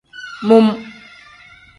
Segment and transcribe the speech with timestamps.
[0.47, 0.67] Mum.